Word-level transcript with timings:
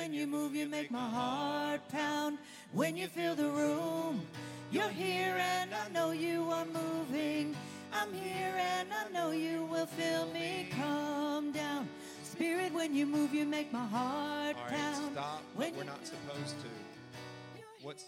when 0.00 0.14
you 0.14 0.26
move, 0.26 0.56
you 0.56 0.66
make 0.66 0.90
my 0.90 1.08
heart 1.10 1.86
pound. 1.90 2.38
When 2.72 2.96
you 2.96 3.06
fill 3.06 3.34
the 3.34 3.50
room, 3.50 4.22
you're 4.72 4.88
here 4.88 5.36
and 5.38 5.74
I 5.74 5.88
know 5.90 6.12
you 6.12 6.48
are 6.50 6.64
moving. 6.64 7.54
I'm 7.92 8.10
here 8.14 8.54
and 8.56 8.88
I 8.90 9.10
know 9.12 9.32
you 9.32 9.64
will 9.66 9.84
fill 9.84 10.26
me. 10.32 10.70
Come 10.74 11.52
down. 11.52 11.86
Spirit, 12.22 12.72
when 12.72 12.94
you 12.94 13.04
move, 13.04 13.34
you 13.34 13.44
make 13.44 13.74
my 13.74 13.84
heart 13.84 14.56
All 14.56 14.62
right, 14.62 14.72
pound. 14.72 15.12
stop. 15.12 15.42
When 15.54 15.76
We're 15.76 15.84
not 15.84 16.06
supposed 16.06 16.56
to. 16.62 16.68
What's 17.82 18.04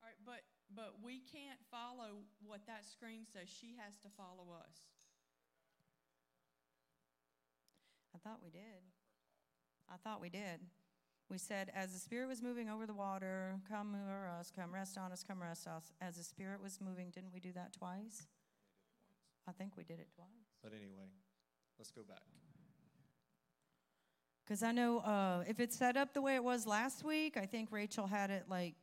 All 0.00 0.06
right, 0.06 0.14
but, 0.24 0.42
but 0.76 0.94
we 1.04 1.22
can't 1.32 1.58
follow 1.72 2.22
what 2.46 2.60
that 2.68 2.84
screen 2.84 3.26
says. 3.32 3.48
She 3.48 3.74
has 3.82 3.96
to 4.04 4.08
follow 4.16 4.54
us. 4.62 4.95
I 8.16 8.18
thought 8.28 8.38
we 8.42 8.50
did. 8.50 8.80
I 9.92 9.96
thought 9.96 10.22
we 10.22 10.30
did. 10.30 10.60
We 11.28 11.36
said, 11.36 11.70
as 11.74 11.92
the 11.92 11.98
Spirit 11.98 12.28
was 12.28 12.40
moving 12.40 12.70
over 12.70 12.86
the 12.86 12.94
water, 12.94 13.58
come 13.68 13.94
over 13.94 14.28
us, 14.28 14.50
come 14.54 14.72
rest 14.72 14.96
on 14.96 15.12
us, 15.12 15.22
come 15.22 15.42
rest 15.42 15.66
us. 15.66 15.92
As 16.00 16.16
the 16.16 16.24
Spirit 16.24 16.62
was 16.62 16.78
moving, 16.80 17.10
didn't 17.10 17.32
we 17.34 17.40
do 17.40 17.52
that 17.52 17.74
twice? 17.74 18.26
I 19.46 19.52
think 19.52 19.76
we 19.76 19.84
did 19.84 20.00
it 20.00 20.08
twice. 20.14 20.28
but 20.62 20.72
anyway, 20.72 21.10
let's 21.78 21.90
go 21.90 22.02
back. 22.08 22.22
Because 24.44 24.62
I 24.62 24.72
know 24.72 25.00
uh, 25.00 25.42
if 25.46 25.60
it's 25.60 25.76
set 25.76 25.96
up 25.96 26.14
the 26.14 26.22
way 26.22 26.36
it 26.36 26.44
was 26.44 26.66
last 26.66 27.04
week, 27.04 27.36
I 27.36 27.44
think 27.44 27.68
Rachel 27.70 28.06
had 28.06 28.30
it 28.30 28.44
like, 28.48 28.74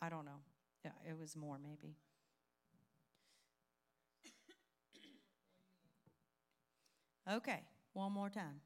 I 0.00 0.08
don't 0.08 0.24
know. 0.24 0.42
Yeah, 0.84 0.92
it 1.08 1.18
was 1.18 1.34
more 1.34 1.58
maybe. 1.60 1.96
Okay, 7.30 7.62
one 7.98 8.12
more 8.12 8.30
time. 8.30 8.60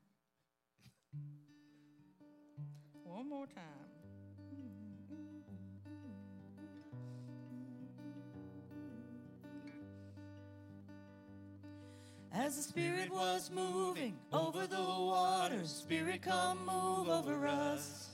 One 3.03 3.27
more 3.31 3.47
time. 3.47 3.63
As 12.31 12.57
the 12.57 12.63
Spirit 12.63 13.11
was 13.11 13.51
moving 13.51 14.19
over 14.35 14.67
the 14.67 14.77
waters, 14.77 15.71
Spirit, 15.71 16.21
come 16.21 16.59
move 16.67 17.09
over 17.09 17.47
us. 17.47 18.11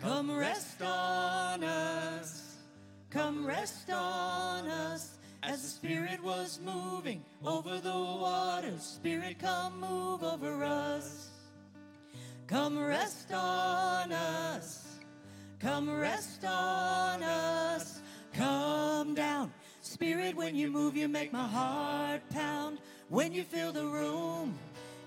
Come 0.00 0.36
rest 0.36 0.82
on 0.82 1.62
us. 1.62 2.56
Come 3.10 3.46
rest 3.46 3.88
on 3.88 4.66
us. 4.66 5.18
As 5.42 5.60
the 5.60 5.68
Spirit 5.68 6.22
was 6.22 6.60
moving 6.64 7.24
over 7.44 7.80
the 7.80 7.90
waters, 7.90 8.82
Spirit, 8.82 9.40
come 9.40 9.80
move 9.80 10.22
over 10.22 10.62
us. 10.62 11.30
Come 12.46 12.78
rest 12.78 13.32
on 13.32 14.12
us. 14.12 14.98
Come 15.58 15.90
rest 15.90 16.44
on 16.44 17.22
us. 17.24 18.02
Come 18.32 19.14
down. 19.14 19.52
Spirit, 19.80 20.36
when 20.36 20.54
you 20.54 20.70
move, 20.70 20.96
you 20.96 21.08
make 21.08 21.32
my 21.32 21.46
heart 21.46 22.22
pound. 22.30 22.78
When 23.08 23.32
you 23.32 23.42
fill 23.42 23.72
the 23.72 23.86
room, 23.86 24.56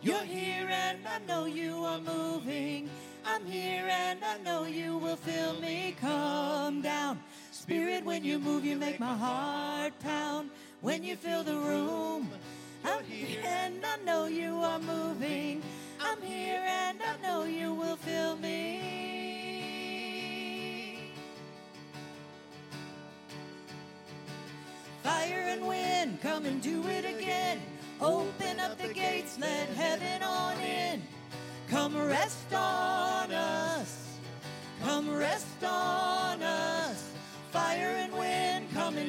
you're 0.02 0.24
here 0.24 0.68
and 0.70 1.00
I 1.08 1.20
know 1.20 1.46
you 1.46 1.86
are 1.86 2.00
moving. 2.00 2.90
I'm 3.26 3.46
here 3.46 3.88
and 3.90 4.24
I 4.24 4.38
know 4.40 4.66
you 4.66 4.98
will 4.98 5.16
fill 5.16 5.60
me. 5.62 5.96
Come 6.00 6.82
down. 6.82 7.20
Spirit, 7.66 8.06
when 8.06 8.24
you 8.24 8.38
move, 8.38 8.64
you 8.64 8.76
make 8.76 9.00
my 9.00 9.18
heart 9.18 9.98
pound. 10.00 10.52
When 10.82 11.04
you 11.04 11.16
fill 11.16 11.44
the 11.44 11.56
room, 11.56 12.30
I'm 12.84 13.04
here 13.06 13.42
and 13.44 13.84
I 13.84 13.98
know 14.06 14.28
you 14.28 14.58
are 14.58 14.78
moving. 14.78 15.64
I'm 16.00 16.22
here 16.22 16.62
and 16.64 17.00
I 17.02 17.18
know 17.24 17.46
you 17.46 17.74
will 17.74 17.96
fill 17.96 18.36
me. 18.36 18.76
Fire 25.02 25.46
and 25.48 25.68
wind, 25.68 26.22
come 26.22 26.46
and 26.46 26.62
do 26.62 26.88
it 26.88 27.04
again. 27.04 27.60
Open 28.00 28.60
up 28.60 28.78
the 28.78 28.94
gates, 28.94 29.40
let 29.42 29.70
heaven 29.70 30.22
on 30.22 30.60
in. 30.60 31.02
Come 31.68 31.98
rest 31.98 32.54
on 32.54 33.32
us. 33.32 34.20
Come 34.84 35.10
rest 35.10 35.64
on 35.64 36.05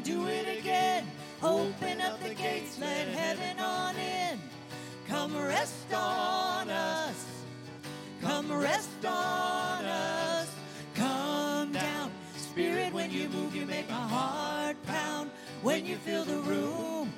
do 0.01 0.27
it 0.27 0.59
again. 0.59 1.07
Open 1.43 2.01
up 2.01 2.23
the 2.23 2.35
gates, 2.35 2.79
let 2.81 3.09
heaven 3.09 3.59
on 3.59 3.97
in. 3.97 4.41
Come 5.09 5.37
rest 5.37 5.93
on 5.93 6.71
us. 6.71 7.27
Come 8.21 8.53
rest 8.53 9.05
on 9.05 9.85
us. 9.85 10.55
Come 10.95 11.73
down. 11.73 12.11
Spirit, 12.37 12.93
when 12.93 13.11
you 13.11 13.29
move, 13.29 13.55
you 13.55 13.67
make 13.67 13.89
my 13.89 13.95
heart 13.95 14.77
pound. 14.87 15.31
When 15.63 15.87
you 15.87 15.97
fill 15.97 16.25
the 16.25 16.39
room, 16.39 17.13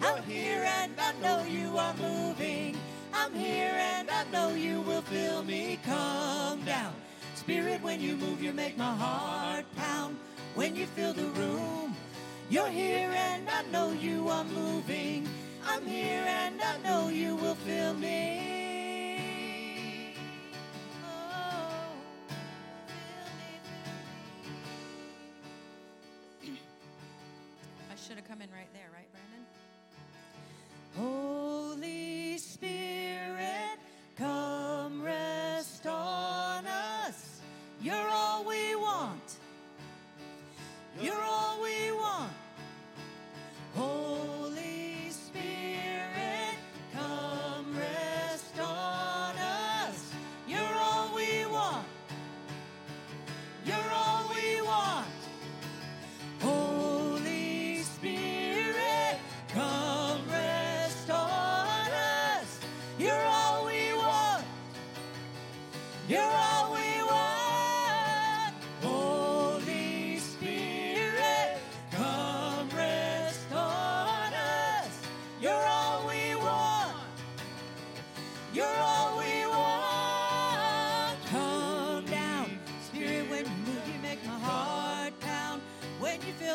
I'm 0.00 0.22
here 0.22 0.64
and 0.64 0.92
I 0.98 1.12
know 1.20 1.44
you 1.44 1.76
are 1.76 1.94
moving. 1.94 2.76
I'm 3.12 3.34
here 3.34 3.72
and 3.74 4.10
I 4.10 4.24
know 4.32 4.54
you 4.54 4.80
will 4.82 5.02
fill 5.02 5.42
me. 5.42 5.78
Come 5.84 6.64
down. 6.64 6.94
Spirit, 7.34 7.82
when 7.82 8.00
you 8.00 8.16
move, 8.16 8.42
you 8.42 8.52
make 8.52 8.76
my 8.78 8.94
heart 8.94 9.64
pound. 9.76 10.16
When 10.54 10.76
you 10.76 10.86
fill 10.86 11.12
the 11.12 11.26
room, 11.30 11.96
you're 12.50 12.68
here 12.68 13.10
and 13.10 13.48
I 13.48 13.62
know 13.72 13.92
you 13.92 14.28
are 14.28 14.44
moving. 14.44 15.28
I'm 15.66 15.86
here 15.86 16.24
and 16.26 16.60
I 16.60 16.76
know 16.78 17.08
you 17.08 17.36
will 17.36 17.54
fill 17.54 17.94
me. 17.94 19.14
Oh, 21.04 21.86
me, 26.42 26.50
I 27.90 27.96
should 27.96 28.16
have 28.16 28.28
come 28.28 28.42
in 28.42 28.50
right 28.50 28.72
there, 28.72 28.90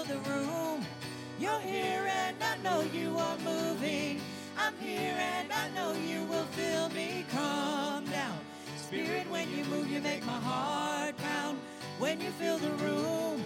fill 0.03 0.15
the 0.15 0.29
room, 0.29 0.85
you're 1.39 1.59
here 1.59 2.07
and 2.07 2.37
I 2.41 2.57
know 2.63 2.81
you 2.81 3.17
are 3.17 3.37
moving. 3.39 4.21
I'm 4.57 4.75
here 4.77 5.15
and 5.17 5.51
I 5.51 5.69
know 5.69 5.93
you 5.93 6.23
will 6.25 6.45
fill 6.45 6.89
me. 6.89 7.25
Come 7.31 8.05
down. 8.05 8.39
Spirit, 8.77 9.29
when 9.29 9.49
you 9.51 9.63
move, 9.65 9.89
you 9.89 10.01
make 10.01 10.25
my 10.25 10.39
heart 10.39 11.17
pound. 11.17 11.59
When 11.97 12.19
you 12.21 12.29
fill 12.31 12.57
the 12.57 12.71
room, 12.83 13.43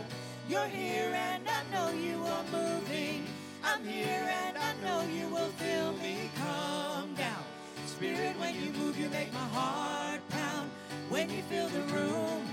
you're 0.48 0.68
here 0.68 1.12
and 1.14 1.44
I 1.48 1.62
know 1.72 1.92
you 1.92 2.24
are 2.24 2.44
moving. 2.52 3.26
I'm 3.64 3.84
here 3.84 4.30
and 4.46 4.58
I 4.58 4.74
know 4.84 5.02
you 5.08 5.28
will 5.30 5.52
fill 5.52 5.94
me. 5.94 6.30
Come 6.36 7.16
down. 7.16 7.44
Spirit, 7.86 8.38
when 8.40 8.56
you 8.56 8.72
move, 8.74 9.00
you 9.00 9.10
make 9.10 9.34
my 9.34 9.48
heart 9.58 10.22
pound. 10.30 10.70
When 11.10 11.30
you 11.30 11.42
fill 11.44 11.70
the 11.70 11.82
room, 11.94 12.46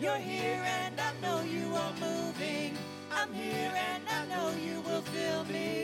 you're 0.00 0.16
here 0.16 0.62
and 0.64 1.00
I 1.00 1.12
know 1.22 1.42
you 1.42 1.74
are 1.74 1.92
moving. 1.92 2.07
I'm 3.20 3.32
here 3.32 3.72
and 3.74 4.04
I 4.08 4.26
know 4.26 4.50
you 4.56 4.80
will 4.82 5.02
fill 5.02 5.44
me. 5.46 5.77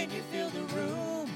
When 0.00 0.10
you 0.12 0.22
fill 0.32 0.48
the 0.48 0.62
room, 0.74 1.30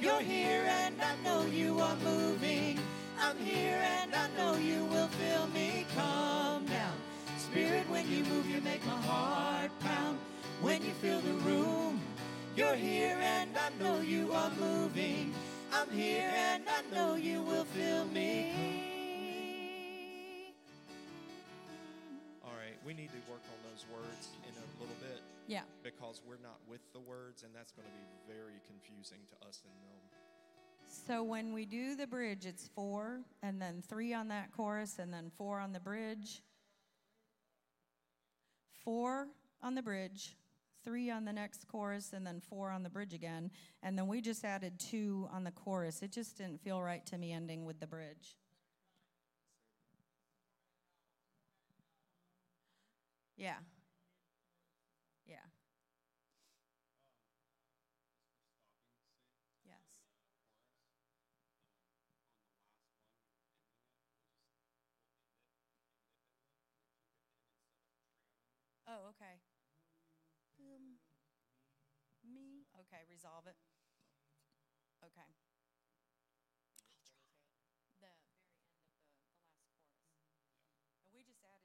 you're 0.00 0.22
here 0.22 0.64
and 0.66 0.94
I 1.02 1.16
know 1.22 1.44
you 1.44 1.78
are 1.80 1.96
moving. 1.96 2.78
I'm 3.20 3.36
here 3.36 3.78
and 4.00 4.14
I 4.14 4.28
know 4.38 4.56
you 4.56 4.86
will 4.86 5.08
fill 5.08 5.46
me. 5.48 5.84
Come 5.94 6.64
down, 6.64 6.94
Spirit, 7.36 7.86
when 7.90 8.10
you 8.10 8.24
move, 8.24 8.48
you 8.48 8.62
make 8.62 8.82
my 8.86 8.98
heart 9.02 9.70
pound. 9.80 10.18
When 10.62 10.82
you 10.82 10.92
fill 10.92 11.20
the 11.20 11.34
room, 11.44 12.00
you're 12.56 12.74
here 12.74 13.18
and 13.20 13.50
I 13.54 13.68
know 13.78 14.00
you 14.00 14.32
are 14.32 14.50
moving. 14.58 15.34
I'm 15.70 15.90
here 15.90 16.32
and 16.34 16.64
I 16.66 16.94
know 16.94 17.16
you 17.16 17.42
will 17.42 17.66
fill 17.66 18.06
me. 18.06 20.54
All 22.42 22.54
right, 22.56 22.78
we 22.86 22.94
need 22.94 23.10
to 23.10 23.30
work 23.30 23.42
on 23.52 23.58
those 23.70 23.84
words 23.92 24.28
in 24.48 24.54
a 24.54 24.80
little 24.80 24.96
bit 25.02 25.20
Yeah. 25.48 25.62
because 25.82 26.22
we're 26.26 26.42
not 26.42 26.58
with 26.68 26.80
the 26.92 27.00
words, 27.00 27.42
and 27.42 27.54
that's 27.54 27.72
going 27.72 27.86
to 27.86 27.94
be 27.94 28.34
very 28.34 28.60
confusing 28.66 29.20
to 29.30 29.46
us 29.46 29.62
and 29.64 29.72
them. 29.72 30.00
So 30.88 31.22
when 31.22 31.52
we 31.52 31.66
do 31.66 31.94
the 31.96 32.06
bridge, 32.06 32.46
it's 32.46 32.68
four, 32.74 33.20
and 33.42 33.60
then 33.60 33.82
three 33.86 34.12
on 34.14 34.28
that 34.28 34.52
chorus, 34.52 34.98
and 34.98 35.12
then 35.12 35.30
four 35.36 35.60
on 35.60 35.72
the 35.72 35.80
bridge. 35.80 36.42
Four 38.84 39.28
on 39.62 39.74
the 39.74 39.82
bridge, 39.82 40.36
three 40.84 41.10
on 41.10 41.24
the 41.24 41.32
next 41.32 41.66
chorus, 41.68 42.12
and 42.12 42.26
then 42.26 42.40
four 42.40 42.70
on 42.70 42.82
the 42.82 42.90
bridge 42.90 43.14
again. 43.14 43.50
And 43.82 43.98
then 43.98 44.06
we 44.06 44.20
just 44.20 44.44
added 44.44 44.78
two 44.78 45.28
on 45.32 45.44
the 45.44 45.50
chorus. 45.50 46.02
It 46.02 46.12
just 46.12 46.36
didn't 46.38 46.60
feel 46.60 46.80
right 46.80 47.04
to 47.06 47.18
me 47.18 47.32
ending 47.32 47.64
with 47.64 47.80
the 47.80 47.86
bridge. 47.86 48.36
Yeah. 53.36 53.46
Yeah. 53.48 53.75
Okay. 69.06 69.38
Um, 70.60 70.98
me? 72.24 72.66
Okay, 72.80 73.02
resolve 73.08 73.46
it. 73.46 73.56
Okay. 75.04 75.45